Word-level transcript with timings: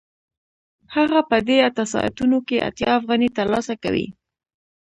هغه 0.95 1.19
په 1.29 1.37
دې 1.47 1.57
اته 1.69 1.83
ساعتونو 1.93 2.37
کې 2.47 2.65
اتیا 2.67 2.89
افغانۍ 2.99 3.29
ترلاسه 3.37 3.73
کوي 3.83 4.07